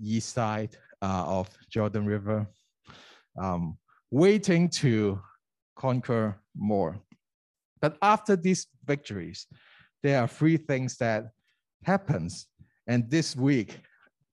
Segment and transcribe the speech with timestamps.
[0.00, 2.46] east side uh, of Jordan River,
[3.40, 3.78] um,
[4.10, 5.20] waiting to
[5.76, 6.98] conquer more.
[7.80, 9.46] But after these victories,
[10.02, 11.30] there are three things that
[11.84, 12.46] happens.
[12.86, 13.80] And this week,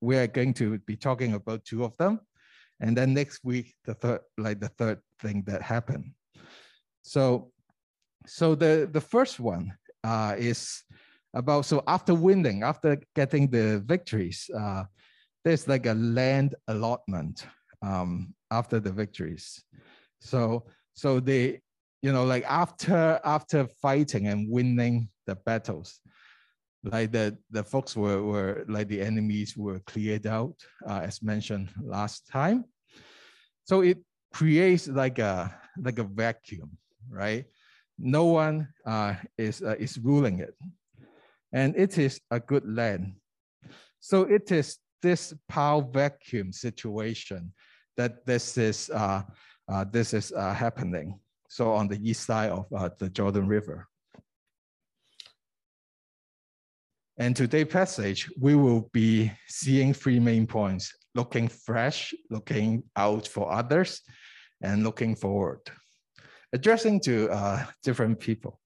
[0.01, 2.19] we are going to be talking about two of them.
[2.79, 6.11] And then next week, the third, like the third thing that happened.
[7.03, 7.51] So,
[8.25, 9.73] so the, the first one
[10.03, 10.83] uh, is
[11.33, 14.83] about, so after winning, after getting the victories, uh,
[15.45, 17.45] there's like a land allotment
[17.83, 19.63] um, after the victories.
[20.19, 20.65] So,
[20.95, 21.61] so they,
[22.01, 26.01] you know, like after after fighting and winning the battles,
[26.83, 30.55] like the the folks were were like the enemies were cleared out,
[30.87, 32.65] uh, as mentioned last time.
[33.65, 33.99] So it
[34.33, 36.77] creates like a like a vacuum,
[37.07, 37.45] right?
[37.99, 40.55] No one uh, is uh, is ruling it,
[41.53, 43.13] and it is a good land.
[43.99, 47.53] So it is this power vacuum situation
[47.97, 49.21] that this is uh,
[49.67, 51.19] uh, this is uh, happening
[51.55, 53.87] so on the east side of uh, the Jordan River.
[57.17, 63.49] And today's passage, we will be seeing three main points, looking fresh, looking out for
[63.49, 64.01] others,
[64.61, 65.61] and looking forward,
[66.51, 68.59] addressing to uh, different people.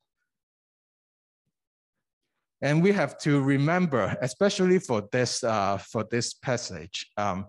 [2.61, 7.45] And we have to remember, especially for this, uh, for this passage, um,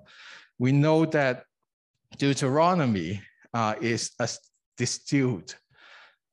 [0.59, 1.45] we know that
[2.19, 3.21] Deuteronomy
[3.55, 4.29] uh, is a
[4.77, 5.57] distilled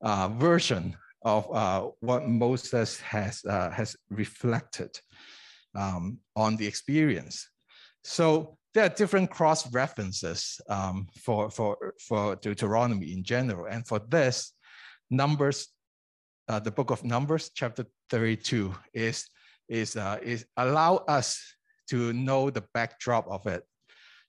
[0.01, 4.99] uh, version of uh, what Moses has, uh, has reflected
[5.75, 7.49] um, on the experience.
[8.03, 13.65] So there are different cross references um, for, for, for Deuteronomy in general.
[13.65, 14.53] And for this,
[15.09, 15.67] Numbers,
[16.47, 19.27] uh, the book of Numbers, chapter 32, is,
[19.67, 21.41] is, uh, is allow us
[21.89, 23.63] to know the backdrop of it.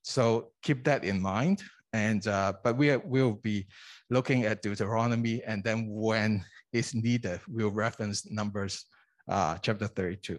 [0.02, 1.62] So keep that in mind.
[1.92, 3.66] And uh, but we will be
[4.10, 8.84] looking at Deuteronomy, and then when it's needed, we'll reference Numbers
[9.26, 10.38] uh, chapter 32.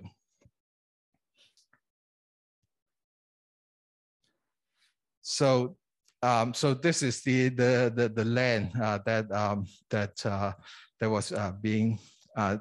[5.22, 5.76] So,
[6.22, 10.54] um, so this is the the the, the land uh, that um, that uh,
[11.00, 12.00] that was uh, being
[12.36, 12.58] uh,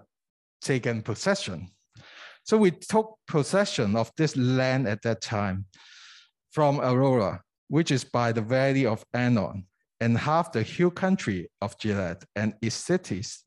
[0.61, 1.69] taken possession.
[2.45, 5.67] So we took possession of this land at that time
[6.51, 9.67] from Aroer, which is by the valley of Arnon,
[10.01, 13.45] and half the hill country of Gilead and its cities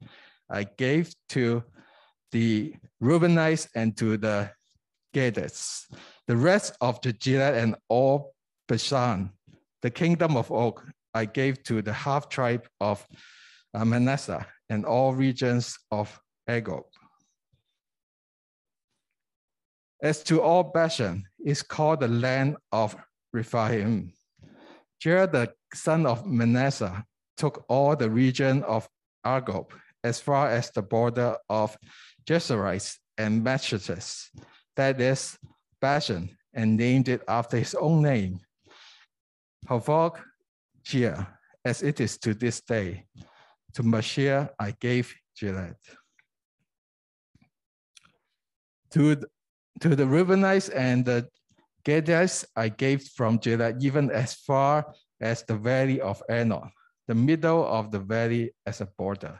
[0.49, 1.63] I gave to
[2.31, 4.51] the Reubenites and to the
[5.15, 5.85] Gadites.
[6.27, 8.33] The rest of the Gilead and all
[8.67, 9.31] Bashan,
[9.81, 10.81] the kingdom of Og,
[11.13, 13.05] I gave to the half tribe of
[13.73, 16.07] uh, Manasseh and all regions of
[16.49, 16.85] Argob.
[20.01, 22.95] As to all Bashan, is called the land of
[23.33, 24.13] Rephaim.
[25.03, 27.03] Jair, the son of Manasseh,
[27.35, 28.87] took all the region of
[29.25, 29.71] Argob
[30.03, 31.77] as far as the border of
[32.25, 34.29] Geshurites and Machates,
[34.77, 35.37] that is
[35.81, 38.39] Bashan, and named it after his own name.
[39.67, 40.21] Havok
[40.83, 41.27] Gia,
[41.65, 43.05] as it is to this day.
[43.73, 45.75] To Machir I gave Gilead.
[48.91, 49.27] To the,
[49.79, 51.27] to the Reubenites and the
[51.85, 56.71] Gadites I gave from Gilead even as far as the valley of Arnon,
[57.07, 59.39] the middle of the valley as a border,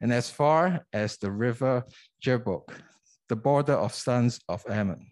[0.00, 1.84] and as far as the river
[2.20, 2.72] Jabbok,
[3.28, 5.10] the border of sons of Ammon.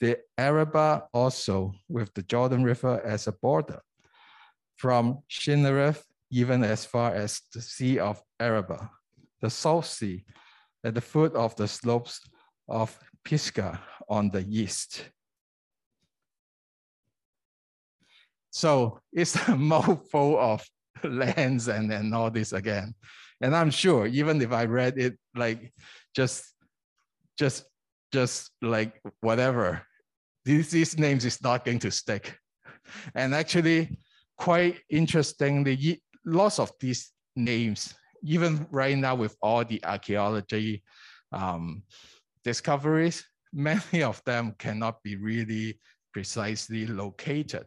[0.00, 3.80] The Arabah also with the Jordan River as a border,
[4.76, 8.90] from Chinnereth even as far as the Sea of Arabah,
[9.40, 10.24] the South Sea,
[10.82, 12.20] at the foot of the slopes
[12.68, 15.04] of Pisgah on the east,
[18.52, 20.64] So it's a mouthful of
[21.02, 22.94] lands and, and all this again.
[23.40, 25.72] And I'm sure even if I read it like
[26.14, 26.44] just
[27.36, 27.64] just
[28.12, 29.82] just like whatever,
[30.44, 32.38] these, these names is not going to stick.
[33.14, 33.98] And actually,
[34.36, 40.82] quite interestingly, lots of these names, even right now with all the archaeology
[41.32, 41.82] um,
[42.44, 45.78] discoveries, many of them cannot be really
[46.12, 47.66] precisely located.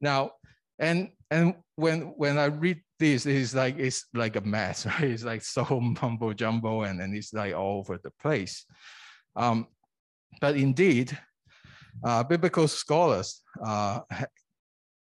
[0.00, 0.32] Now,
[0.78, 5.02] and and when when I read this, it's like it's like a mess, right?
[5.02, 5.64] It's like so
[6.02, 8.64] mumbo jumbo and, and it's like all over the place.
[9.34, 9.66] Um,
[10.40, 11.16] but indeed,
[12.04, 14.00] uh, biblical scholars uh,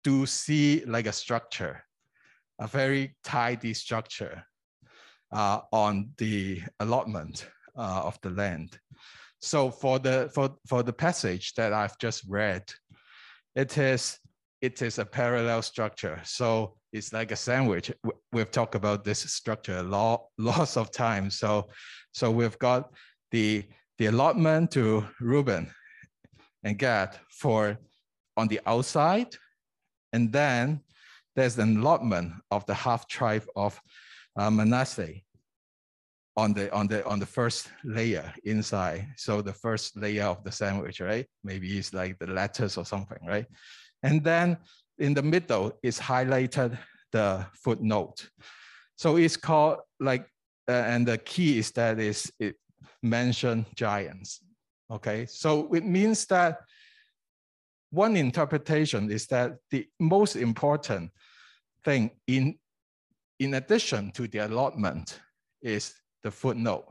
[0.04, 1.84] do see like a structure,
[2.60, 4.44] a very tidy structure
[5.32, 8.80] uh, on the allotment uh, of the land.
[9.40, 12.64] so for the for for the passage that I've just read,
[13.56, 14.20] it is
[14.62, 16.20] it is a parallel structure.
[16.24, 17.92] So it's like a sandwich.
[18.32, 21.38] We've talked about this structure a lot, lots of times.
[21.38, 21.70] So,
[22.12, 22.92] so we've got
[23.32, 23.66] the
[23.98, 25.72] the allotment to Reuben
[26.64, 27.78] and Gad for
[28.36, 29.36] on the outside,
[30.14, 30.82] and then
[31.38, 33.80] there's an allotment of the half tribe of
[34.36, 35.22] uh, Manasseh
[36.36, 39.08] on the on the on the first layer inside.
[39.18, 41.28] So the first layer of the sandwich, right?
[41.44, 43.46] Maybe it's like the lettuce or something, right?
[44.02, 44.58] And then
[44.98, 46.78] in the middle is highlighted
[47.12, 48.30] the footnote.
[48.96, 50.26] So it's called like,
[50.68, 52.56] uh, and the key is that is it
[53.04, 54.42] mentioned giants.
[54.90, 56.62] Okay, so it means that
[57.92, 61.12] one interpretation is that the most important
[61.88, 62.54] thing in,
[63.40, 65.22] in addition to the allotment
[65.62, 66.86] is the footnote.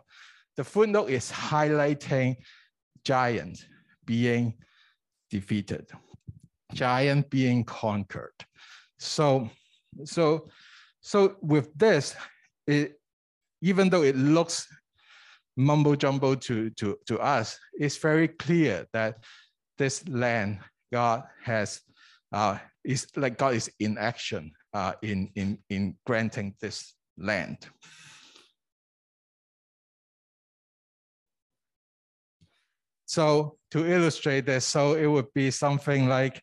[0.56, 2.36] The footnote is highlighting
[3.04, 3.66] giant
[4.06, 4.54] being
[5.30, 5.90] defeated,
[6.72, 8.38] giant being conquered.
[8.98, 9.50] So,
[10.04, 10.48] so,
[11.02, 12.16] so with this,
[12.66, 12.98] it,
[13.60, 14.66] even though it looks
[15.58, 19.16] mumbo jumbo to, to, to us, it's very clear that
[19.76, 20.60] this land
[20.90, 21.82] God has
[22.32, 27.56] uh, is like God is in action uh, in, in, in granting this land.
[33.06, 36.42] So to illustrate this, so it would be something like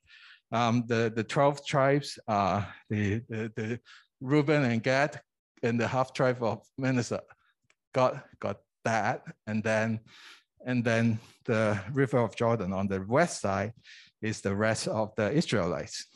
[0.52, 3.80] um, the, the 12 tribes, uh, the, the, the
[4.20, 5.22] Reuben and Gad
[5.62, 7.22] and the half tribe of Manasseh
[7.94, 9.22] got, got that.
[9.46, 10.00] And then,
[10.66, 13.74] and then the river of Jordan on the west side
[14.24, 16.08] is the rest of the Israelites.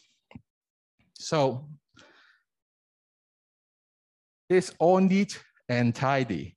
[1.14, 1.68] So
[4.50, 5.40] it's all neat
[5.70, 6.56] and tidy.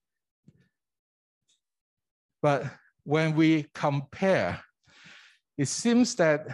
[2.42, 2.64] But
[3.04, 4.60] when we compare,
[5.58, 6.46] it seems that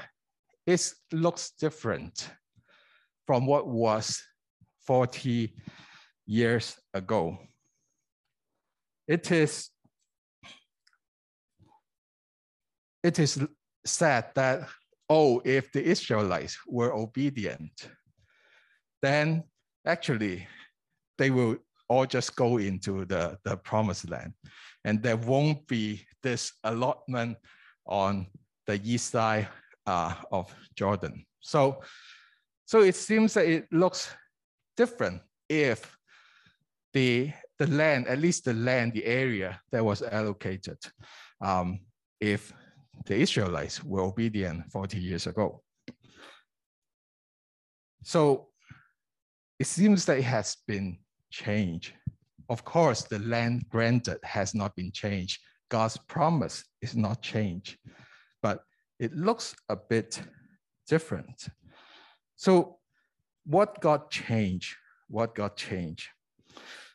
[0.67, 2.29] it looks different
[3.27, 4.23] from what was
[4.87, 5.55] 40
[6.27, 7.39] years ago.
[9.07, 9.71] It is,
[13.03, 13.47] it is
[13.85, 14.69] said that,
[15.09, 17.89] oh, if the Israelites were obedient,
[19.03, 19.45] then
[19.87, 20.49] actually
[21.19, 21.57] they will
[21.89, 24.33] all just go into the, the promised land.
[24.85, 27.37] And there won't be this allotment
[27.87, 28.27] on
[28.67, 29.49] the east side
[29.87, 31.25] uh, of Jordan.
[31.41, 31.83] So,
[32.65, 34.11] so it seems that it looks
[34.77, 35.97] different if
[36.93, 40.79] the, the land, at least the land, the area that was allocated,
[41.41, 41.81] um,
[42.21, 42.53] if
[43.05, 45.63] the Israelites were obedient 40 years ago.
[48.03, 48.49] So
[49.59, 50.99] it seems that it has been
[51.45, 51.93] changed.
[52.49, 55.41] Of course, the land granted has not been changed.
[55.69, 57.77] God's promise is not changed,
[58.43, 58.61] but
[58.99, 60.23] it looks a bit
[60.89, 61.49] different.
[62.37, 62.79] So
[63.45, 64.77] what got changed?
[65.09, 66.09] What got changed?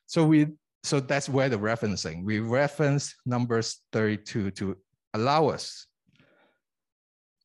[0.05, 0.47] So we
[0.83, 2.25] so that's where the referencing.
[2.25, 4.75] We reference numbers 32 to
[5.13, 5.85] allow us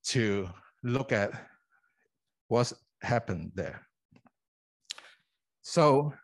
[0.05, 0.49] to
[0.83, 1.33] look at
[2.49, 2.73] what's
[3.03, 3.87] happened there.
[5.63, 6.15] So,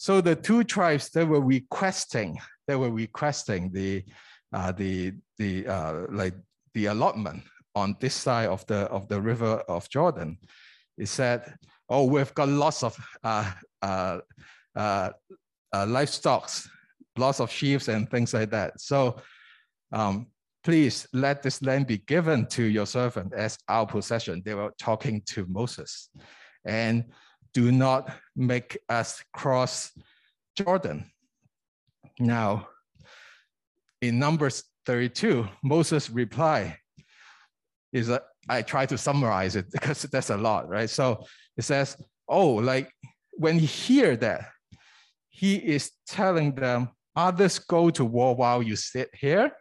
[0.00, 4.02] so the two tribes that were requesting, they were requesting the,
[4.50, 6.32] uh, the, the uh, like
[6.72, 7.42] the allotment
[7.74, 10.38] on this side of the of the river of Jordan.
[10.96, 11.54] It said,
[11.86, 14.20] "Oh, we've got lots of uh, uh,
[14.74, 15.10] uh,
[15.70, 16.50] uh livestock,
[17.18, 18.80] lots of sheep and things like that.
[18.80, 19.20] So
[19.92, 20.28] um,
[20.64, 25.20] please let this land be given to your servant as our possession." They were talking
[25.26, 26.08] to Moses,
[26.64, 27.04] and
[27.52, 29.92] do not make us cross
[30.56, 31.10] Jordan.
[32.18, 32.68] Now,
[34.00, 36.78] in Numbers 32, Moses' reply
[37.92, 40.90] is that I try to summarize it because that's a lot, right?
[40.90, 41.24] So
[41.56, 41.96] it says,
[42.28, 42.90] oh, like
[43.32, 44.50] when he hear that,
[45.28, 49.52] he is telling them, others go to war while you sit here.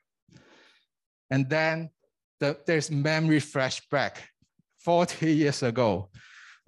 [1.31, 1.89] And then
[2.39, 4.17] the, there's memory flashback
[4.79, 6.09] 40 years ago.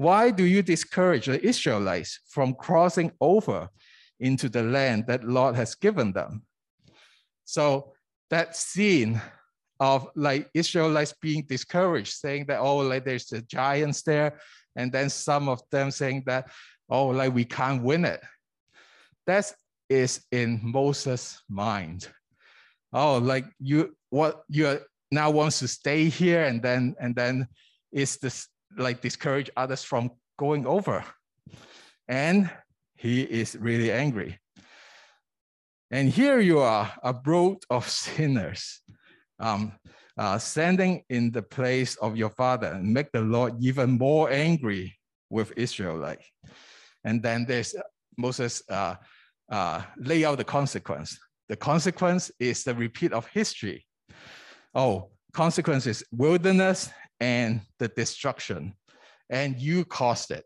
[0.02, 3.70] Why do you discourage the Israelites from crossing over
[4.20, 6.42] into the land that Lord has given them?
[7.46, 7.94] So
[8.32, 9.22] that scene
[9.80, 14.40] of like Israelites being discouraged, saying that, oh, like there's the giants there.
[14.76, 16.50] And then some of them saying that,
[16.90, 18.22] oh, like we can't win it.
[19.28, 19.54] That
[19.88, 22.08] is in Moses' mind.
[22.92, 24.80] Oh, like you, what you
[25.12, 27.48] now wants to stay here and then, and then
[27.92, 31.04] is this like discourage others from going over.
[32.08, 32.50] And
[32.96, 34.40] he is really angry.
[35.92, 38.82] And here you are, a brood of sinners,
[39.40, 39.74] um,
[40.18, 44.98] uh, standing in the place of your father and make the Lord even more angry
[45.30, 46.24] with Israelite.
[47.04, 47.76] And then there's
[48.18, 48.96] Moses uh,
[49.52, 51.18] uh, lay out the consequence.
[51.50, 53.86] The consequence is the repeat of history.
[54.74, 56.90] Oh, consequences: wilderness
[57.22, 58.74] and the destruction.
[59.30, 60.44] And you caused it.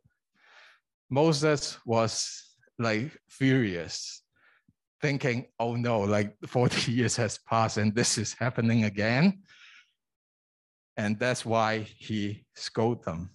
[1.09, 2.43] Moses was
[2.77, 4.21] like furious,
[5.01, 9.41] thinking, oh no, like 40 years has passed and this is happening again.
[10.97, 13.31] And that's why he scolded them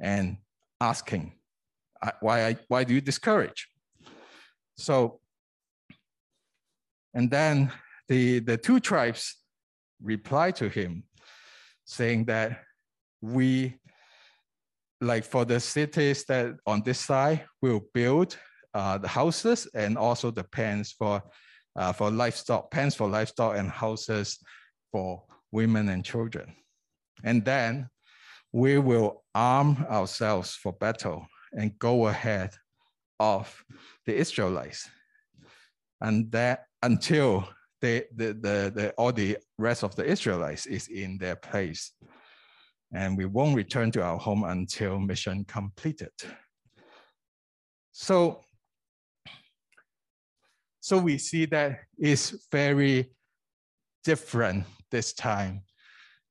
[0.00, 0.38] and
[0.80, 1.32] asking,
[2.20, 3.68] why, I, why do you discourage?
[4.76, 5.20] So,
[7.14, 7.70] and then
[8.08, 9.36] the, the two tribes
[10.02, 11.04] reply to him
[11.90, 12.62] saying that
[13.20, 13.74] we,
[15.00, 18.38] like for the cities that on this side, will build
[18.74, 21.20] uh, the houses and also the pens for,
[21.74, 24.38] uh, for livestock, pens for livestock and houses
[24.92, 26.54] for women and children.
[27.24, 27.88] And then
[28.52, 32.52] we will arm ourselves for battle and go ahead
[33.18, 33.64] of
[34.06, 34.88] the Israelites.
[36.00, 37.48] And that until
[37.80, 41.92] they, the, the, the, all the rest of the Israelites is in their place.
[42.92, 46.10] And we won't return to our home until mission completed.
[47.92, 48.40] So,
[50.80, 53.12] so we see that it's very
[54.04, 55.62] different this time.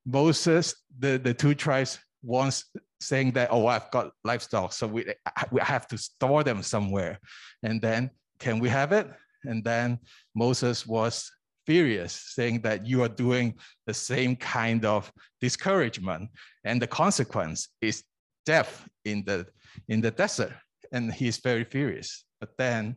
[0.04, 2.64] Moses, the, the two tribes once
[3.00, 5.06] saying that, oh, I've got livestock, so we,
[5.50, 7.18] we have to store them somewhere.
[7.62, 9.08] And then, can we have it?
[9.44, 9.98] And then
[10.34, 11.30] Moses was
[11.70, 13.54] furious, saying that you are doing
[13.86, 16.28] the same kind of discouragement.
[16.64, 18.02] And the consequence is
[18.44, 19.46] death in the,
[19.88, 20.52] in the desert.
[20.90, 22.24] And he's very furious.
[22.40, 22.96] But then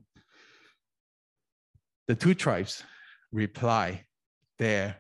[2.08, 2.82] the two tribes
[3.32, 4.06] reply
[4.58, 4.98] their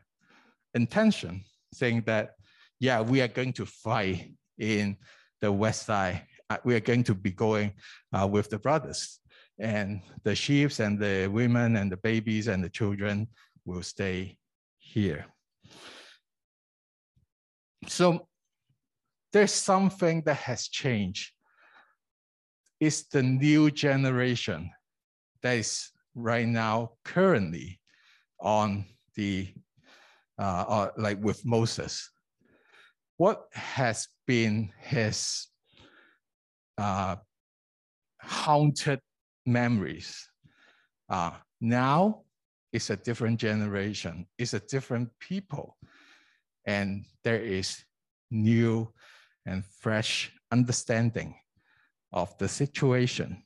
[0.76, 2.36] intention, saying that,
[2.80, 4.98] yeah, we are going to fight in
[5.42, 6.22] the west side.
[6.48, 7.74] Uh, we are going to be going
[8.14, 9.20] uh, with the brothers
[9.58, 13.28] and the sheep and the women and the babies and the children
[13.66, 14.38] will stay
[14.78, 15.26] here.
[17.88, 18.28] So
[19.32, 21.32] there's something that has changed.
[22.80, 24.72] It's the new generation
[25.42, 27.80] that is right now currently
[28.40, 29.54] on the
[30.40, 32.10] uh, uh, like with Moses.
[33.18, 35.48] What has been his
[36.78, 37.18] uh,
[38.22, 39.00] haunted
[39.46, 40.28] memories?
[41.10, 42.24] Uh, now
[42.74, 45.78] it's a different generation, it's a different people,
[46.66, 47.84] and there is
[48.32, 48.92] new
[49.46, 51.36] and fresh understanding
[52.12, 53.44] of the situation.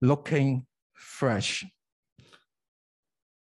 [0.00, 1.64] Looking fresh.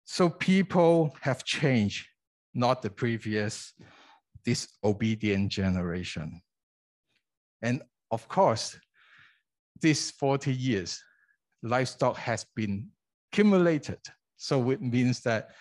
[0.05, 2.07] So people have changed,
[2.53, 3.73] not the previous
[4.45, 6.41] disobedient generation.
[7.61, 8.77] And of course,
[9.81, 11.01] these 40 years,
[11.63, 12.89] livestock has been
[13.31, 13.99] accumulated.
[14.37, 15.51] So it means that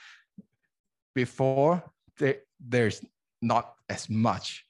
[1.15, 1.83] before
[2.19, 3.05] there, there's
[3.43, 4.65] not as much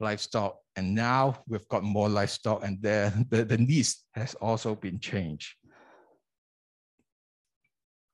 [0.00, 4.98] livestock and now we've got more livestock and the, the, the needs has also been
[4.98, 5.54] changed.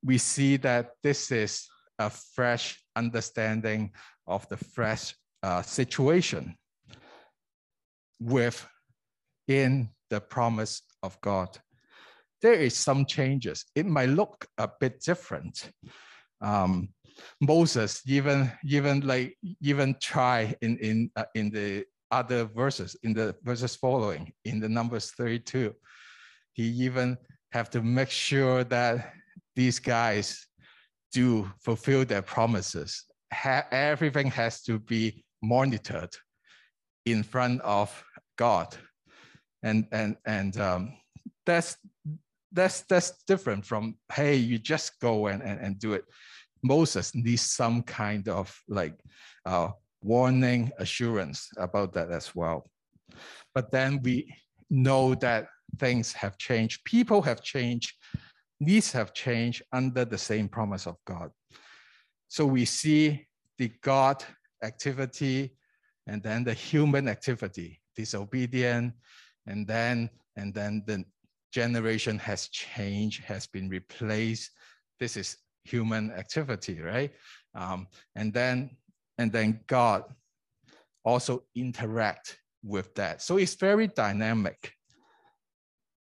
[0.03, 1.69] We see that this is
[1.99, 3.93] a fresh understanding
[4.27, 6.57] of the fresh uh, situation
[8.21, 11.59] within the promise of God.
[12.43, 13.65] There is some changes.
[13.75, 15.71] It might look a bit different.
[16.41, 16.91] Um,
[17.41, 23.37] Moses even even like even try in in uh, in the other verses in the
[23.43, 25.73] verses following in the numbers 32
[26.55, 27.17] he even
[27.53, 29.13] have to make sure that
[29.55, 30.47] these guys
[31.13, 36.15] do fulfill their promises ha everything has to be monitored
[37.07, 38.05] in front of
[38.37, 38.77] God.
[39.63, 40.95] And, and, and um,
[41.45, 41.77] that's,
[42.53, 46.05] that's, that's different from, hey, you just go and, and, and do it.
[46.63, 48.95] Moses needs some kind of like
[49.47, 49.71] uh,
[50.03, 52.71] warning assurance about that as well.
[53.55, 54.35] But then we
[54.69, 55.47] know that
[55.79, 57.93] things have changed, people have changed,
[58.61, 61.31] needs have changed under the same promise of God.
[62.29, 63.27] So we see
[63.59, 64.25] the God
[64.63, 65.55] activity
[66.07, 68.95] and then the human activity, disobedient,
[69.47, 71.05] and then and then the
[71.53, 74.51] generation has changed, has been replaced.
[74.99, 77.13] This is human activity, right?
[77.55, 78.77] Um, and then
[79.19, 80.05] and then God
[81.05, 83.23] also interact with that.
[83.23, 84.73] So it's very dynamic.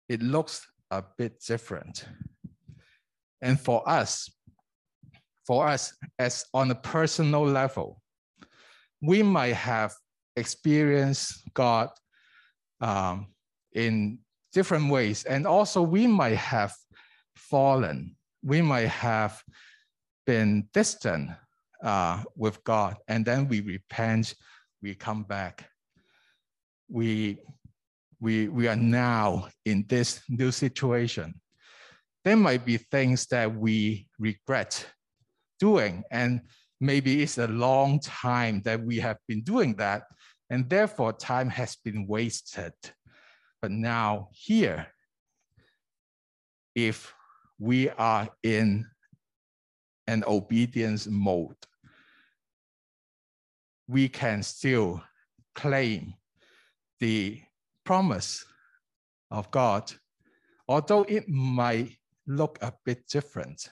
[0.08, 2.06] It looks a bit different.
[3.42, 4.30] And for us,
[5.46, 8.02] for us as on a personal level,
[9.02, 9.94] we might have
[10.36, 11.90] experienced God
[12.80, 13.28] um,
[13.74, 14.20] in
[14.54, 15.24] different ways.
[15.26, 16.74] And also we might have
[17.36, 18.16] fallen.
[18.44, 19.42] We might have
[20.26, 21.32] been distant
[21.84, 22.98] uh, with God.
[23.08, 24.36] And then we repent,
[24.82, 25.70] we come back.
[26.90, 27.40] We,
[28.20, 31.42] we, we are now in this new situation.
[32.24, 34.86] There might be things that we regret
[35.60, 36.42] doing, and
[36.80, 40.04] maybe it's a long time that we have been doing that,
[40.50, 42.74] and therefore time has been wasted.
[43.64, 44.88] But now, here,
[46.76, 47.14] if
[47.58, 48.86] we are in
[50.06, 51.56] an obedience mode,
[53.88, 55.02] we can still
[55.56, 56.14] claim
[57.00, 57.42] the
[57.86, 58.44] promise
[59.32, 59.90] of God,
[60.68, 61.96] although it might
[62.28, 63.70] look a bit different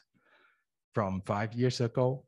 [0.93, 2.23] from five years ago,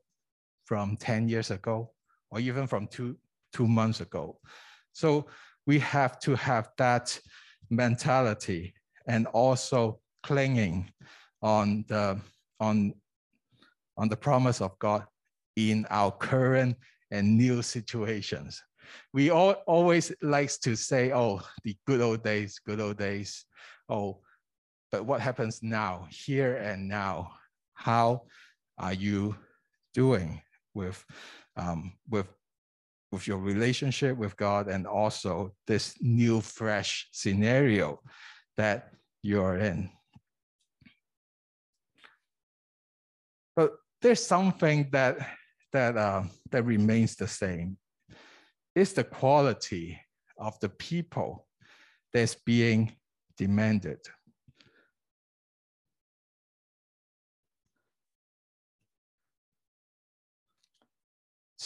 [0.65, 1.91] from 10 years ago,
[2.29, 3.15] or even from two,
[3.53, 4.37] two months ago.
[4.91, 5.27] So
[5.65, 7.17] we have to have that
[7.69, 8.73] mentality
[9.07, 10.89] and also clinging
[11.41, 12.19] on the
[12.59, 12.93] on
[13.97, 15.05] on the promise of God
[15.55, 16.75] in our current
[17.11, 18.61] and new situations.
[19.13, 23.45] We all always likes to say, "Oh, the good old days, good old days."
[23.89, 24.21] Oh,
[24.91, 27.33] but what happens now, here and now?
[27.73, 28.23] How
[28.77, 29.35] are you
[29.93, 30.41] doing
[30.73, 31.03] with
[31.55, 32.27] um, with
[33.13, 37.99] with your relationship with God and also this new, fresh scenario
[38.57, 38.89] that
[39.21, 39.91] you're in.
[43.55, 45.15] But there's something that
[45.71, 47.77] that uh, that remains the same.
[48.75, 49.99] It's the quality
[50.37, 51.47] of the people
[52.11, 52.95] that's being
[53.37, 53.99] demanded.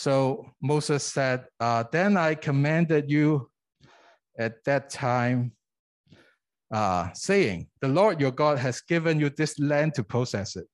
[0.07, 3.51] So Moses said, uh, Then I commanded you
[4.39, 5.51] at that time,
[6.73, 10.65] uh, saying, The Lord your God has given you this land to possess it.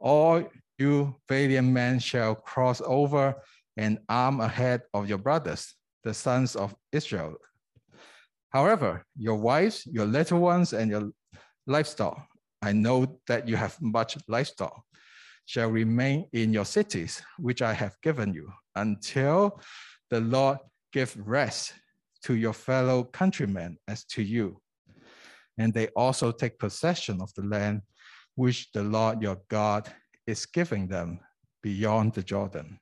[0.00, 3.34] All you valiant men shall cross over
[3.76, 7.34] and arm ahead of your brothers, the sons of Israel.
[8.48, 11.10] However, your wives, your little ones, and your
[11.66, 12.26] livestock,
[12.62, 14.82] I know that you have much livestock
[15.46, 19.60] shall remain in your cities, which I have given you, until
[20.10, 20.58] the Lord
[20.92, 21.74] give rest
[22.24, 24.60] to your fellow countrymen as to you.
[25.58, 27.82] And they also take possession of the land
[28.34, 29.92] which the Lord your God
[30.26, 31.20] is giving them
[31.62, 32.78] beyond the Jordan.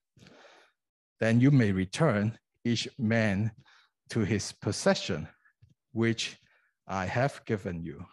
[1.19, 3.53] Then you may return each man
[4.11, 5.29] to his possession,
[5.93, 6.37] which
[6.87, 8.05] I have given you.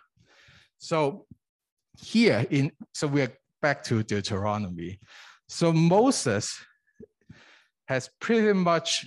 [0.77, 1.25] So
[1.97, 4.99] here in so we're back to Deuteronomy.
[5.47, 6.59] So Moses
[7.87, 9.05] has pretty much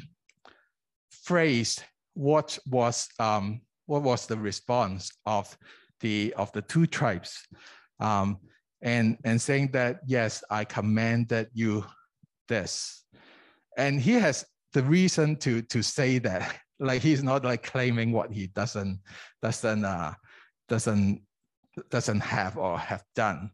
[1.24, 1.82] phrased
[2.14, 5.56] what was um, what was the response of
[6.00, 7.46] the of the two tribes,
[7.98, 8.38] um,
[8.82, 11.84] and and saying that yes, I commanded you
[12.48, 13.04] this,
[13.76, 16.56] and he has the reason to to say that.
[16.82, 19.00] Like he's not like claiming what he doesn't
[19.42, 20.14] doesn't uh,
[20.66, 21.20] doesn't
[21.90, 23.50] doesn't have or have done.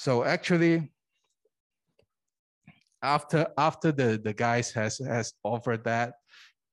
[0.00, 0.90] So actually,
[3.02, 6.14] after after the, the guys has, has offered that,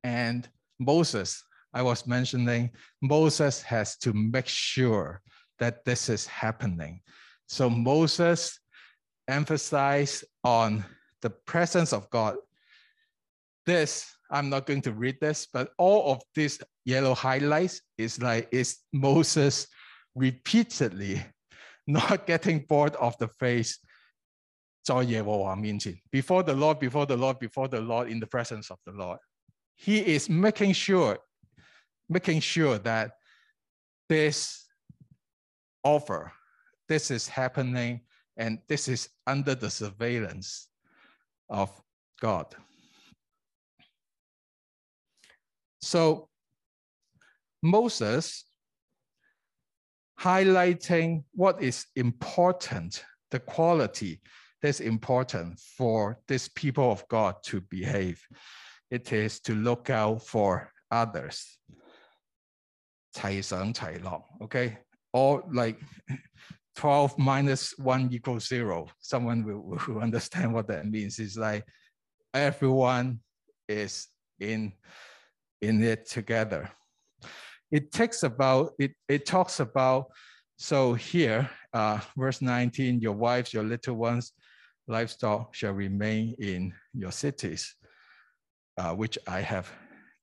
[0.01, 0.47] and
[0.79, 5.21] Moses, I was mentioning, Moses has to make sure
[5.59, 7.01] that this is happening.
[7.47, 8.61] So Moses
[9.27, 10.85] emphasized on
[11.21, 12.37] the presence of God.
[13.65, 18.47] This, I'm not going to read this, but all of these yellow highlights is like
[18.53, 19.67] is Moses
[20.15, 21.25] repeatedly
[21.87, 23.79] not getting bored of the face
[26.11, 29.19] before the Lord, before the Lord, before the Lord, in the presence of the Lord.
[29.75, 31.17] He is making sure,
[32.07, 33.11] making sure that
[34.07, 34.65] this
[35.83, 36.31] offer,
[36.87, 38.01] this is happening,
[38.37, 40.69] and this is under the surveillance
[41.49, 41.69] of
[42.21, 42.55] God.
[45.81, 46.29] So
[47.61, 48.45] Moses
[50.20, 54.20] highlighting what is important, the quality
[54.60, 58.24] that's important for this people of God to behave.
[58.90, 61.58] It is to look out for others.
[63.14, 64.78] 齐上齐落, okay?
[65.12, 65.78] Or like
[66.76, 68.88] 12 minus 1 equals 0.
[69.00, 71.18] Someone will, will understand what that means.
[71.18, 71.66] It's like
[72.32, 73.20] everyone
[73.68, 74.08] is
[74.40, 74.72] in,
[75.60, 76.70] in it together
[77.71, 80.07] it takes about it, it talks about
[80.57, 84.33] So here, uh, verse 19, your wives, your little ones,
[84.87, 87.75] livestock shall remain in your cities,
[88.77, 89.71] uh, which I have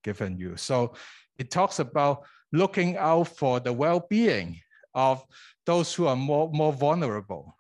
[0.03, 0.57] given you.
[0.57, 0.95] So
[1.39, 4.61] it talks about looking out for the well-being
[4.93, 5.25] of
[5.67, 7.57] those who are more, more vulnerable,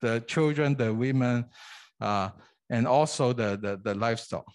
[0.00, 1.44] the children, the women,
[2.00, 2.30] uh,
[2.70, 4.46] and also the, the, the livestock.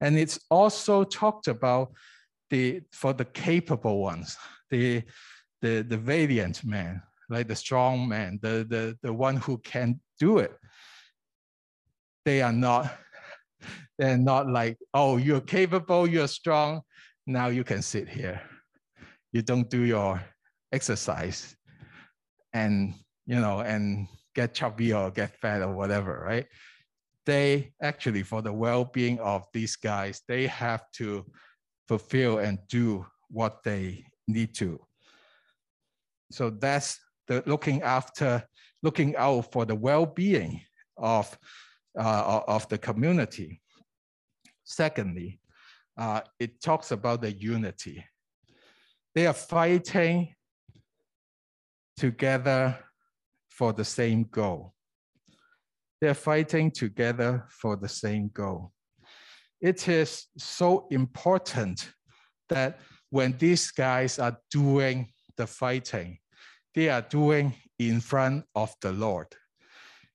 [0.00, 1.92] And it's also talked about
[2.50, 4.36] the for the capable ones,
[4.70, 5.02] the
[5.60, 10.38] the the valiant man, like the strong man, the the the one who can do
[10.38, 10.52] it.
[12.24, 12.96] They are not.
[13.98, 16.82] They're not like, oh, you're capable, you're strong.
[17.26, 18.40] Now you can sit here.
[19.32, 20.22] You don't do your
[20.72, 21.56] exercise,
[22.52, 22.94] and
[23.26, 26.46] you know, and get chubby or get fat or whatever, right?
[27.26, 31.26] They actually, for the well-being of these guys, they have to
[31.88, 34.78] fulfill and do what they need to.
[36.30, 38.44] So that's the looking after,
[38.82, 40.60] looking out for the well-being
[40.98, 41.36] of,
[41.98, 43.62] uh, of the community.
[44.64, 45.40] Secondly,
[45.96, 48.04] uh, it talks about the unity.
[49.14, 50.34] They are fighting
[51.96, 52.78] together
[53.48, 54.74] for the same goal.
[56.00, 58.72] They're fighting together for the same goal
[59.60, 61.92] it is so important
[62.48, 62.78] that
[63.10, 66.18] when these guys are doing the fighting,
[66.74, 69.28] they are doing in front of the Lord.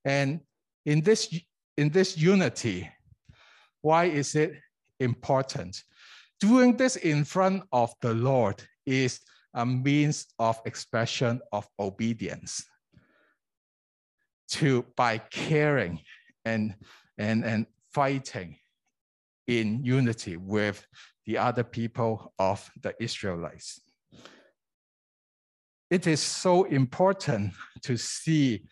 [0.06, 0.42] And
[0.86, 1.34] in this,
[1.78, 2.90] in this unity,
[3.82, 4.54] why is it
[5.00, 5.84] important?
[6.40, 9.20] Doing this in front of the Lord is
[9.54, 12.66] a means of expression of obedience
[14.50, 16.00] to by caring
[16.46, 16.76] and,
[17.18, 18.58] and, and fighting
[19.48, 20.86] in unity with
[21.26, 23.82] the other people of the Israelites.
[25.90, 27.54] It is so important
[27.84, 28.64] to see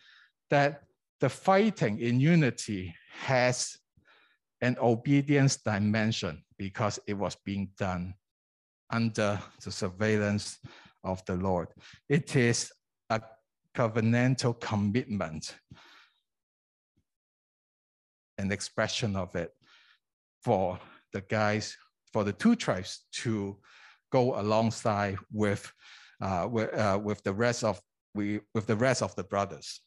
[0.50, 0.82] that
[1.20, 3.78] the fighting in unity has
[4.60, 8.14] an obedience dimension because it was being done
[8.90, 10.58] under the surveillance
[11.04, 11.68] of the Lord.
[12.08, 12.72] It is
[13.08, 13.20] a
[13.74, 15.56] covenantal commitment,
[18.38, 19.52] an expression of it
[20.44, 20.78] for
[21.12, 21.76] the guys,
[22.12, 23.56] for the two tribes to
[24.10, 25.72] go alongside with,
[26.20, 27.80] uh, with, uh, with the rest of
[28.14, 29.80] we with the rest of the brothers.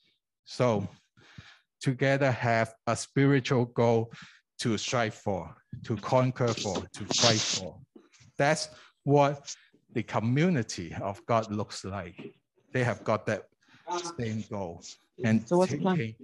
[0.46, 0.88] So
[1.82, 4.12] together have a spiritual goal
[4.60, 7.78] to strive for, to conquer for, to fight for.
[8.38, 8.70] That's
[9.04, 9.56] what
[9.94, 12.34] the community of God looks like.
[12.74, 13.44] They have got that
[14.20, 14.82] same goal
[15.24, 16.16] and So what's the taking,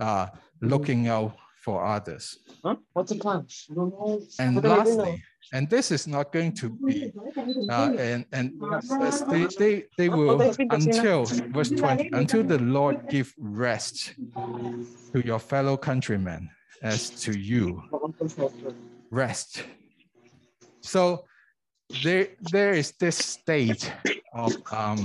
[0.00, 0.26] uh,
[0.62, 2.38] looking out for others.
[2.64, 2.76] Huh?
[2.92, 3.46] What's the plan?
[4.38, 4.98] And What do I do now?
[4.98, 7.12] lastly, and this is not going to be,
[7.70, 8.52] uh, and, and
[9.30, 10.40] they, they, they will,
[10.70, 14.14] until verse 20, until the Lord give rest
[15.12, 16.50] to your fellow countrymen
[16.82, 17.82] as to you,
[19.10, 19.64] rest.
[20.82, 21.24] So
[22.02, 23.90] there, there is this state
[24.34, 25.02] of, um,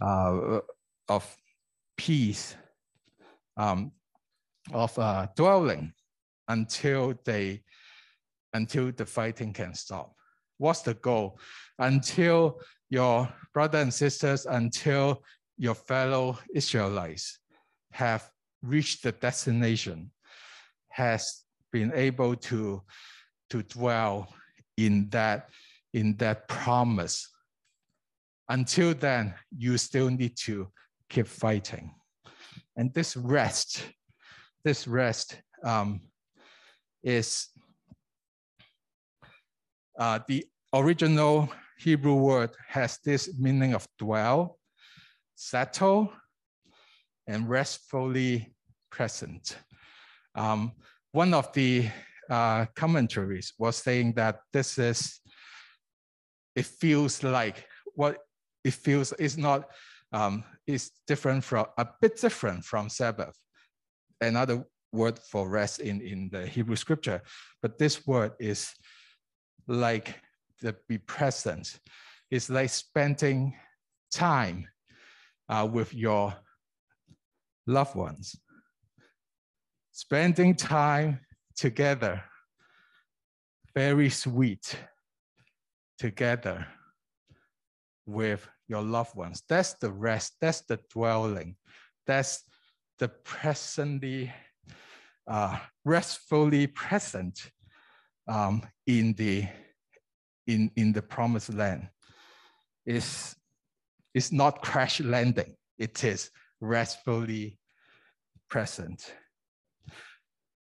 [0.00, 0.60] uh,
[1.08, 1.36] of
[1.96, 2.56] peace,
[3.56, 3.92] um,
[4.72, 5.92] of uh, dwelling
[6.48, 7.62] until they
[8.54, 10.14] until the fighting can stop.
[10.58, 11.38] What's the goal?
[11.78, 15.22] Until your brother and sisters, until
[15.56, 17.38] your fellow Israelites
[17.92, 18.28] have
[18.62, 20.10] reached the destination,
[20.90, 22.82] has been able to,
[23.50, 24.32] to dwell
[24.76, 25.48] in that,
[25.94, 27.28] in that promise.
[28.48, 30.68] Until then, you still need to
[31.08, 31.94] keep fighting.
[32.76, 33.82] And this rest,
[34.64, 36.00] this rest um,
[37.02, 37.48] is
[39.98, 44.58] uh, the original Hebrew word has this meaning of dwell,
[45.34, 46.12] settle,
[47.26, 48.54] and restfully
[48.90, 49.56] present.
[50.34, 50.72] Um,
[51.12, 51.88] one of the
[52.30, 55.20] uh, commentaries was saying that this is,
[56.54, 58.18] it feels like what
[58.64, 59.68] it feels is not,
[60.12, 63.36] um, is different from, a bit different from Sabbath.
[64.22, 67.22] Another word for rest in, in the Hebrew scripture,
[67.60, 68.72] but this word is
[69.66, 70.14] like
[70.60, 71.80] the be present.
[72.30, 73.54] It's like spending
[74.12, 74.68] time
[75.48, 76.34] uh, with your
[77.66, 78.36] loved ones.
[79.90, 81.20] Spending time
[81.56, 82.22] together,
[83.74, 84.76] very sweet,
[85.98, 86.66] together
[88.06, 89.42] with your loved ones.
[89.48, 91.56] That's the rest, that's the dwelling,
[92.06, 92.44] that's
[93.02, 94.32] the presently,
[95.26, 97.50] uh, restfully present
[98.28, 99.48] um, in the
[100.46, 101.88] in in the promised land
[102.86, 103.34] is
[104.14, 105.56] It's not crash landing.
[105.78, 107.58] It is restfully
[108.48, 109.12] present.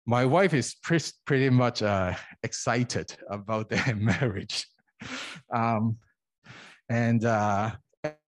[0.08, 4.66] My wife is pre pretty much uh, excited about their marriage.
[5.54, 5.98] Um,
[6.90, 7.72] and, uh,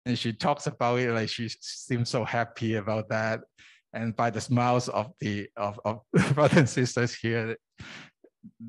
[0.06, 3.42] and she talks about it like she seems so happy about that.
[3.96, 6.02] And by the smiles of the of, of
[6.36, 7.58] brothers and sisters here,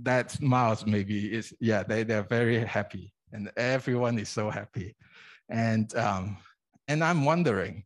[0.03, 4.97] that smiles maybe is yeah they they're very happy and everyone is so happy,
[5.51, 6.39] and um,
[6.89, 7.85] and I'm wondering,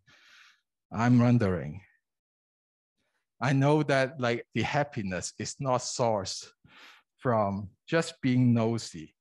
[0.92, 1.81] I'm wondering.
[3.40, 6.46] I know that like the happiness is not sourced
[7.16, 9.14] from just being nosy,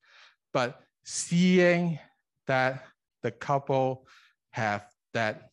[0.54, 2.00] but seeing
[2.48, 2.84] that
[3.24, 4.06] the couple
[4.52, 5.52] have that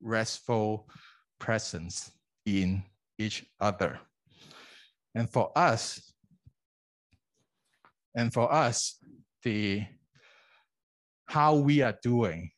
[0.00, 0.88] restful
[1.42, 2.12] presence
[2.46, 2.84] in
[3.18, 3.98] each other.
[5.12, 6.14] And for us,
[8.14, 8.96] and for us,
[9.42, 9.84] the
[11.26, 12.50] how we are doing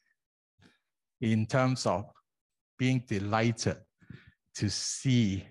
[1.20, 2.04] in terms of
[2.78, 3.78] being delighted
[4.56, 5.44] to see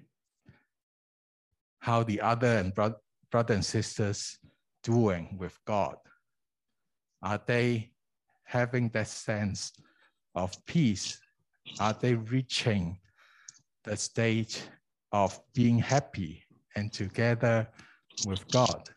[1.80, 4.38] how the other and bro- brother and sisters
[4.84, 5.96] doing with God.
[7.24, 7.92] Are they
[8.44, 9.72] having that sense
[10.36, 11.20] of peace?
[11.80, 13.00] Are they reaching
[13.84, 14.70] the state
[15.12, 16.44] of being happy
[16.76, 17.68] and together
[18.26, 18.90] with God?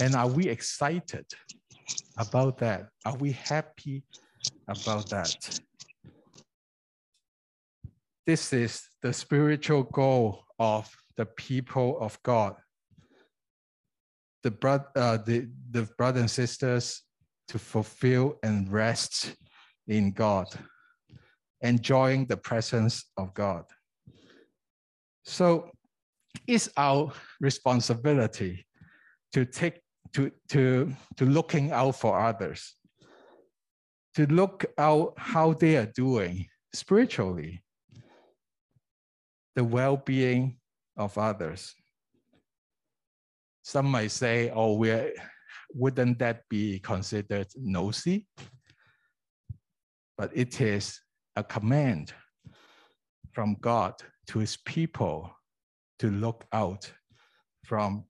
[0.00, 1.26] And are we excited
[2.18, 2.88] about that?
[3.04, 4.04] Are we happy
[4.68, 5.60] about that?
[8.26, 12.56] This is the spiritual goal of the people of God.
[14.42, 17.02] The, bro- uh, the, the brothers and sisters
[17.48, 19.34] to fulfill and rest
[19.86, 20.48] in God,
[21.60, 23.64] enjoying the presence of God.
[25.26, 25.70] So
[26.46, 28.64] it's our responsibility
[29.32, 29.80] to take
[30.14, 32.74] to, to, to looking out for others,
[34.14, 37.62] to look out how they are doing spiritually,
[39.56, 40.56] the well-being
[40.96, 41.74] of others.
[43.62, 45.12] Some might say, oh, we're,
[45.74, 48.26] wouldn't that be considered nosy?
[50.16, 50.98] But it is
[51.34, 52.14] a command
[53.32, 53.94] from God
[54.28, 55.30] to his people
[55.98, 56.92] to look out
[57.64, 58.04] from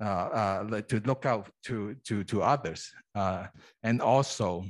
[0.00, 3.46] uh, uh, to look out to to to others, uh,
[3.82, 4.64] and also,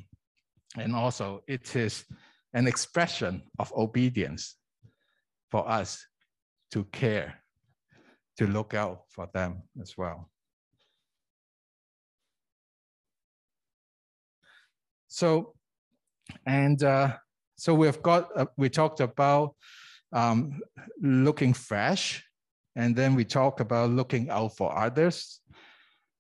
[0.77, 2.05] and also it is
[2.53, 4.55] an expression of obedience
[5.51, 6.07] for us
[6.71, 7.43] to care,
[8.37, 10.31] to look out for them as well.
[15.09, 15.55] So,
[16.47, 17.17] and uh,
[17.57, 19.57] so we've got uh, we talked about
[20.13, 20.61] um,
[21.01, 22.27] looking fresh
[22.77, 25.41] and then we talk about looking out for others.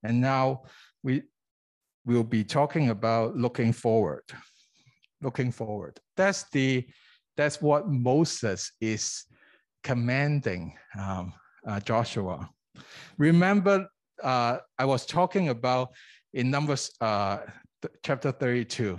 [0.02, 0.62] And now
[1.02, 1.22] we
[2.06, 4.22] will be talking about looking forward.
[5.20, 6.00] Looking forward.
[6.16, 6.86] That's the
[7.36, 9.24] that's what Moses is
[9.84, 11.34] commanding um,
[11.66, 12.48] uh, Joshua.
[13.18, 13.86] Remember,
[14.22, 15.90] uh, I was talking about
[16.32, 17.38] in Numbers uh,
[18.02, 18.98] chapter 32.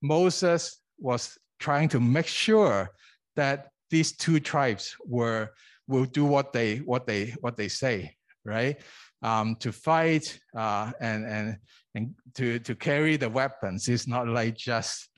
[0.00, 2.90] Moses was trying to make sure
[3.34, 5.50] that these two tribes were
[5.86, 8.80] will do what they what they what they say, right?
[9.22, 11.58] Um, to fight uh, and and
[11.94, 15.10] and to to carry the weapons It's not like just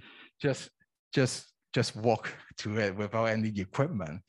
[0.43, 0.69] just
[1.15, 4.21] just just walk to it without any equipment.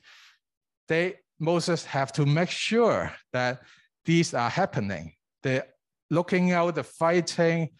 [0.88, 3.62] They Moses have to make sure that
[4.04, 5.12] these are happening.
[5.42, 5.66] The
[6.08, 7.70] looking out, the fighting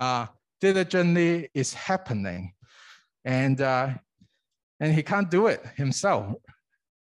[0.00, 0.26] uh,
[0.60, 2.52] diligently is happening,
[3.24, 3.90] and uh,
[4.80, 6.34] and he can't do it himself,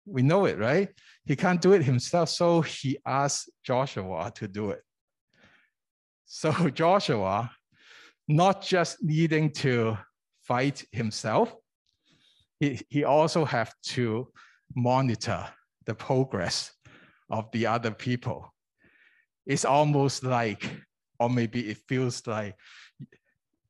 [0.07, 0.89] we know it, right?
[1.25, 4.83] He can't do it himself, so he asked Joshua to do it.
[6.27, 7.51] So Joshua,
[8.29, 9.99] not just needing to
[10.45, 11.55] fight himself,
[12.61, 14.29] he, he also have to
[14.75, 15.47] monitor
[15.87, 16.73] the progress
[17.31, 18.53] of the other people.
[19.47, 20.69] It's almost like,
[21.19, 22.57] or maybe it feels like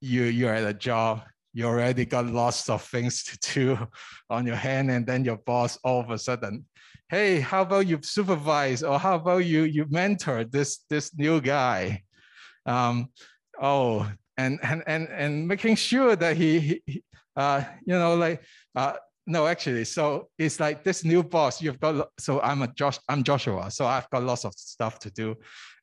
[0.01, 1.22] you, you're at a job
[1.56, 3.88] you already got lots of things to do
[4.30, 6.64] on your hand and then your boss all of a sudden
[7.08, 12.02] hey how about you supervise or how about you you mentor this this new guy?
[12.66, 13.08] Um,
[13.62, 17.02] oh and and and and making sure that he, he
[17.36, 18.42] uh, you know like
[18.74, 18.94] uh,
[19.26, 23.22] no actually so it's like this new boss you've got so i'm a josh i'm
[23.22, 25.34] joshua so i've got lots of stuff to do.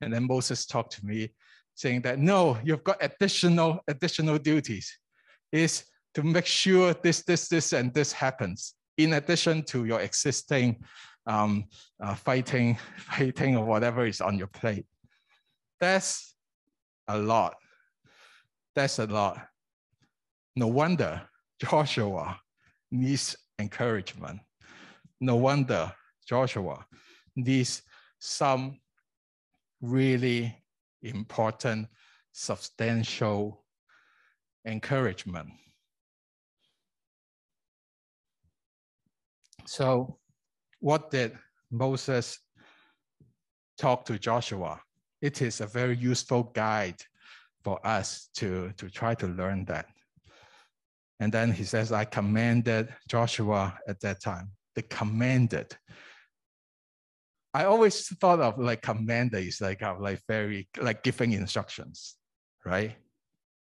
[0.01, 1.33] And then moses talked to me
[1.75, 4.99] saying that no you've got additional additional duties
[5.53, 5.85] is
[6.15, 10.83] to make sure this, this, this, and this happens in addition to your existing
[11.27, 11.65] um,
[12.01, 14.85] uh, fighting, fighting or whatever is on your plate.
[15.79, 16.35] That's
[17.07, 17.55] a lot.
[18.75, 19.47] That's a lot.
[20.55, 21.21] No wonder
[21.61, 22.39] Joshua
[22.91, 24.39] needs encouragement.
[25.21, 25.91] No wonder
[26.27, 26.85] Joshua
[27.35, 27.81] needs
[28.19, 28.79] some
[29.81, 30.55] really
[31.01, 31.87] important,
[32.31, 33.62] substantial
[34.65, 35.49] encouragement.
[39.65, 40.17] So,
[40.79, 41.37] what did
[41.71, 42.39] Moses
[43.77, 44.81] talk to Joshua?
[45.21, 47.01] It is a very useful guide
[47.63, 49.87] for us to, to try to learn that.
[51.19, 54.51] And then he says, I commanded Joshua at that time.
[54.75, 55.77] The commanded.
[57.53, 62.15] I always thought of like commander is like like very like giving instructions,
[62.65, 62.97] right?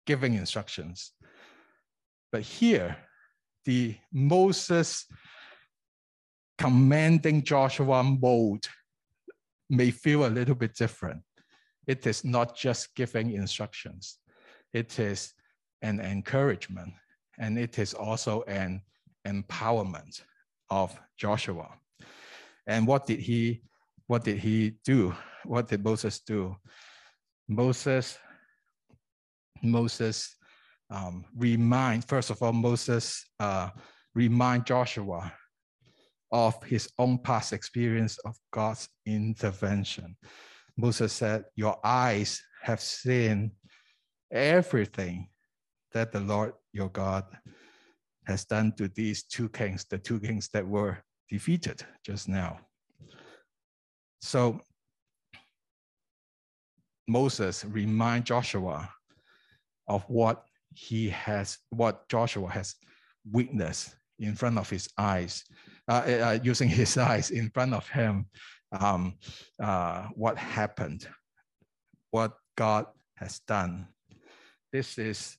[0.05, 1.11] Giving instructions.
[2.31, 2.97] But here,
[3.65, 5.05] the Moses
[6.57, 8.67] commanding Joshua mode
[9.69, 11.21] may feel a little bit different.
[11.87, 14.19] It is not just giving instructions,
[14.73, 15.33] it is
[15.81, 16.93] an encouragement,
[17.39, 18.81] and it is also an
[19.25, 20.21] empowerment
[20.69, 21.69] of Joshua.
[22.67, 23.63] And what did he
[24.07, 25.15] what did he do?
[25.45, 26.55] What did Moses do?
[27.47, 28.17] Moses
[29.61, 30.35] Moses
[30.89, 33.69] um, remind first of all Moses uh,
[34.15, 35.31] remind Joshua
[36.31, 40.15] of his own past experience of God's intervention.
[40.77, 43.51] Moses said, Your eyes have seen
[44.31, 45.29] everything
[45.93, 47.25] that the Lord your God
[48.25, 52.59] has done to these two kings, the two kings that were defeated just now.
[54.21, 54.61] So
[57.07, 58.89] Moses remind Joshua
[59.89, 62.75] of what he has, what Joshua has
[63.29, 65.43] witnessed in front of his eyes,
[65.87, 68.27] uh, uh, using his eyes in front of him
[68.71, 69.15] um,
[69.61, 71.07] uh, what happened,
[72.11, 73.87] what God has done.
[74.71, 75.37] This is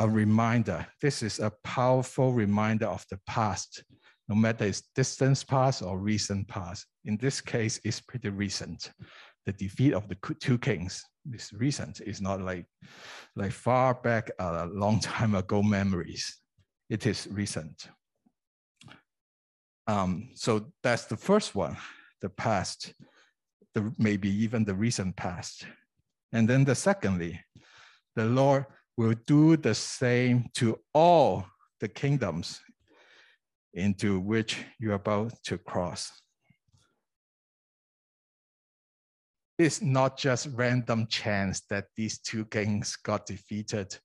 [0.00, 0.86] a reminder.
[1.00, 3.84] This is a powerful reminder of the past,
[4.28, 6.86] no matter it's distant past or recent past.
[7.04, 8.90] In this case, it's pretty recent.
[9.46, 12.00] The defeat of the two kings is recent.
[12.00, 12.66] It's not like,
[13.34, 16.38] like far back a long time ago memories.
[16.88, 17.88] It is recent.
[19.86, 21.76] Um, so that's the first one
[22.20, 22.94] the past,
[23.74, 25.66] the, maybe even the recent past.
[26.32, 27.40] And then the secondly,
[28.14, 31.46] the Lord will do the same to all
[31.80, 32.60] the kingdoms
[33.74, 36.12] into which you're about to cross.
[39.62, 43.96] It's not just random chance that these two kings got defeated.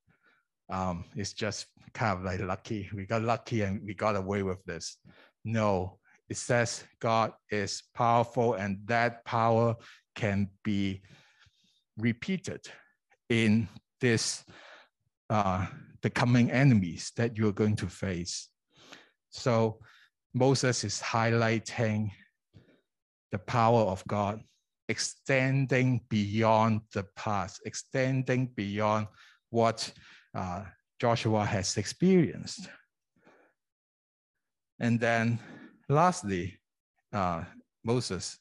[0.70, 1.66] Um, it's just
[1.96, 2.88] kind of like lucky.
[2.94, 4.98] We got lucky and we got away with this.
[5.44, 5.98] No,
[6.30, 9.76] it says God is powerful and that power
[10.14, 11.02] can be
[11.98, 12.62] repeated
[13.30, 13.68] in
[14.00, 14.46] this
[15.32, 15.66] uh,
[16.04, 18.50] the coming enemies that you're going to face.
[19.32, 19.80] So
[20.36, 22.12] Moses is highlighting
[23.32, 24.42] the power of God,
[24.90, 29.08] extending beyond the past, extending beyond
[29.50, 29.92] what
[30.34, 30.64] uh,
[31.00, 32.70] Joshua has experienced.
[34.80, 35.40] And then
[35.90, 36.58] Lastly,
[37.14, 37.44] uh,
[37.84, 38.38] Moses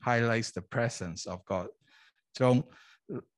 [0.00, 1.68] highlights the presence of God.
[2.36, 2.66] Don't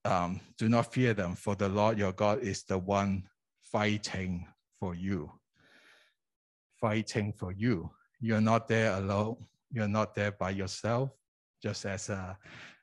[0.05, 3.25] um, do not fear them, for the Lord your God is the one
[3.61, 4.47] fighting
[4.79, 5.31] for you.
[6.81, 7.91] Fighting for you.
[8.21, 9.37] You're not there alone.
[9.71, 11.11] You're not there by yourself.
[11.65, 12.35] Just as uh,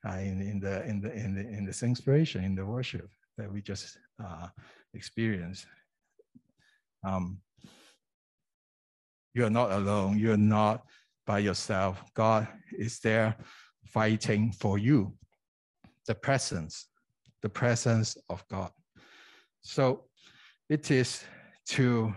[0.07, 3.47] uh, in, in the in the in the in the inspiration in the worship that
[3.53, 4.47] we just uh,
[4.95, 5.67] experienced.
[7.03, 7.37] Um,
[9.35, 10.17] you're not alone.
[10.17, 10.81] You're not
[11.27, 12.03] by yourself.
[12.15, 13.35] God is there
[13.85, 15.13] fighting for you.
[16.07, 16.87] The presence,
[17.43, 18.71] the presence of God.
[19.61, 20.05] So
[20.69, 21.23] it is
[21.67, 22.15] to,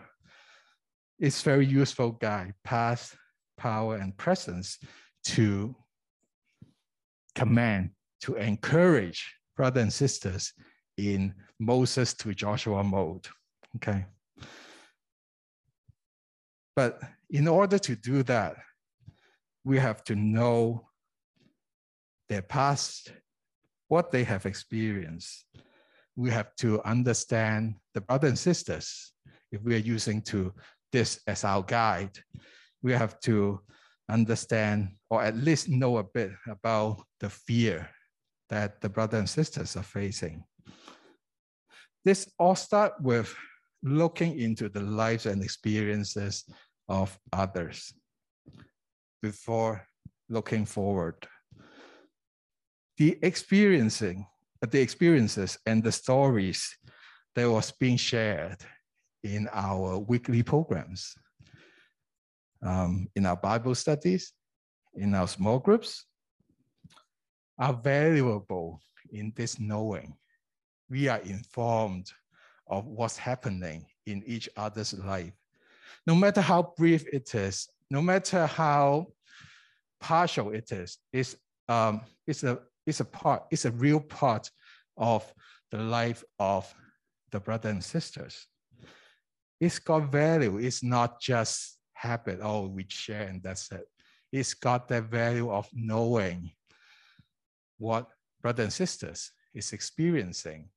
[1.18, 3.16] it's very useful guide, past,
[3.58, 4.78] power, and presence
[5.24, 5.76] to
[7.34, 7.90] command,
[8.22, 10.52] to encourage brothers and sisters
[10.96, 13.26] in Moses to Joshua mode.
[13.76, 14.04] Okay.
[16.76, 18.56] But in order to do that,
[19.64, 20.88] we have to know
[22.28, 23.12] their past,
[23.88, 25.46] what they have experienced.
[26.16, 29.12] We have to understand the brothers and sisters.
[29.52, 30.52] If we are using to
[30.92, 32.18] this as our guide,
[32.82, 33.60] we have to
[34.08, 37.88] understand or at least know a bit about the fear
[38.50, 40.44] that the brothers and sisters are facing.
[42.04, 43.34] This all start with
[43.82, 46.44] looking into the lives and experiences
[46.88, 47.92] of others
[49.22, 49.86] before
[50.28, 51.26] looking forward.
[52.98, 54.26] The experiencing,
[54.60, 56.76] the experiences and the stories
[57.34, 58.58] that was being shared
[59.22, 61.14] in our weekly programs,
[62.64, 64.32] um, in our Bible studies,
[64.94, 66.06] in our small groups,
[67.58, 68.80] are valuable
[69.12, 70.14] in this knowing.
[70.90, 72.10] We are informed
[72.66, 75.32] of what's happening in each other's life.
[76.06, 79.08] No matter how brief it is, no matter how
[80.00, 81.36] partial it is, it's,
[81.68, 84.50] um, it's, a, it's a part, it's a real part
[84.96, 85.30] of
[85.70, 86.72] the life of
[87.30, 88.46] the brothers and sisters.
[89.60, 90.58] It's got value.
[90.58, 93.86] It's not just habit, oh, we share and that's it.
[94.30, 96.50] It's got that value of knowing
[97.78, 98.08] what
[98.42, 100.68] brothers and sisters is experiencing,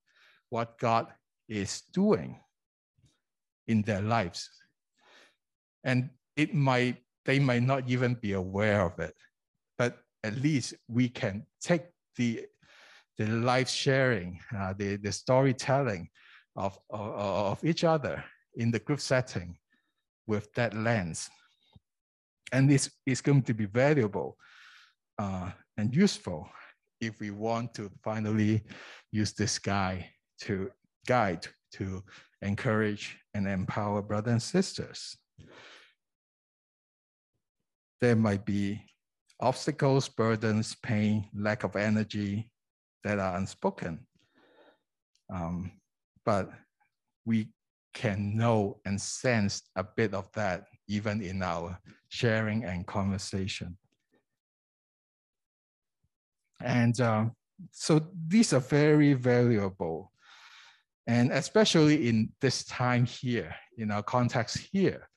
[0.49, 1.07] what God
[1.47, 2.39] is doing
[3.67, 4.49] in their lives.
[5.83, 9.15] And it might, they might not even be aware of it,
[9.77, 12.45] but at least we can take the,
[13.17, 16.09] the life sharing, uh, the, the storytelling
[16.55, 18.23] of, of, of each other
[18.55, 19.57] in the group setting
[20.27, 21.29] with that lens.
[22.51, 24.37] And this is going to be valuable
[25.17, 26.49] uh, and useful
[27.01, 28.63] if we want to finally
[29.11, 30.05] use this guide
[30.41, 30.71] to
[31.07, 32.03] guide to
[32.41, 35.17] encourage and empower brothers and sisters.
[38.01, 38.81] There might be
[39.39, 42.51] obstacles, burdens, pain, lack of energy
[43.03, 44.05] that are unspoken.
[45.33, 45.71] Um,
[46.25, 46.49] but
[47.25, 47.49] we
[47.93, 51.79] can know and sense a bit of that even in our
[52.09, 53.77] sharing and conversation.
[56.61, 57.25] And uh,
[57.71, 60.11] so these are very valuable.
[61.05, 65.07] And especially in this time here, in our context here,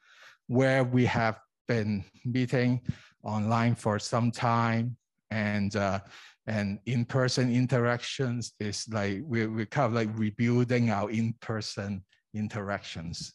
[0.47, 2.81] where we have been meeting
[3.23, 4.97] online for some time
[5.31, 6.01] and uh,
[6.47, 12.03] and in-person interactions is like we're, we're kind of like rebuilding our in-person
[12.35, 13.33] interactions.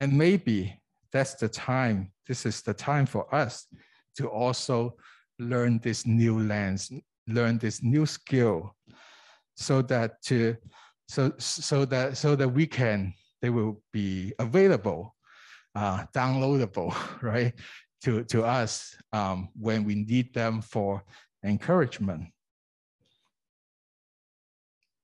[0.00, 0.80] And maybe
[1.12, 3.66] that's the time, this is the time for us
[4.16, 4.96] to also
[5.38, 6.90] learn this new lens,
[7.26, 8.74] learn this new skill
[9.58, 10.56] so that to
[11.08, 13.12] so so that so that we can
[13.42, 15.16] they will be available
[15.74, 17.52] uh, downloadable right
[18.02, 21.02] to to us um, when we need them for
[21.44, 22.22] encouragement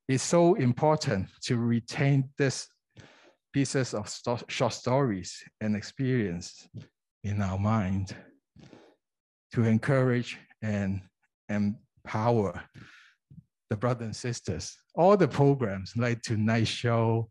[0.07, 2.69] it's so important to retain this
[3.55, 6.69] pieces of sto short stories and experience
[7.23, 8.15] in our mind
[9.53, 11.01] to encourage and
[11.49, 12.61] empower
[13.71, 14.77] the brothers and sisters.
[14.97, 17.29] All the programs like Tonight Show,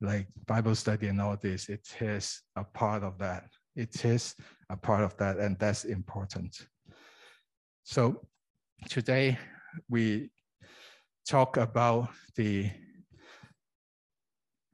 [0.00, 3.44] like Bible study and all this, it is a part of that.
[3.74, 4.36] It is
[4.70, 6.56] a part of that, and that's important.
[7.82, 8.22] So
[8.88, 9.36] today
[9.90, 10.30] we
[11.28, 12.70] talk about the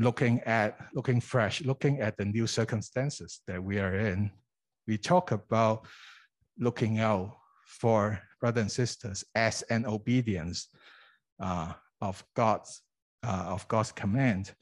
[0.00, 4.30] looking at, looking fresh, looking at the new circumstances that we are in.
[4.88, 5.86] We talk about
[6.58, 7.36] looking out
[7.66, 10.68] for brothers and sisters as an obedience
[11.40, 12.82] uh, of God's
[13.22, 14.54] uh, of God's command,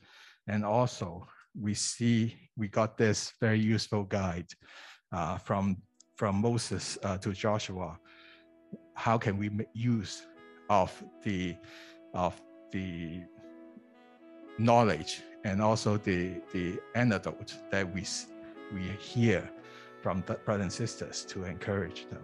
[0.48, 1.26] and also
[1.58, 4.48] we see we got this very useful guide
[5.12, 5.76] uh, from
[6.16, 7.96] from Moses uh, to Joshua.
[8.94, 10.26] How can we make use
[10.68, 10.90] of
[11.22, 11.56] the
[12.12, 12.40] of
[12.72, 13.22] the
[14.58, 18.04] knowledge and also the, the anecdote that we,
[18.72, 19.48] we hear
[20.02, 22.22] from the brothers and sisters to encourage them.